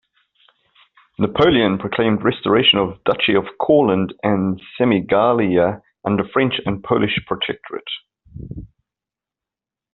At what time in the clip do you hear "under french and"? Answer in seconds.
6.03-6.83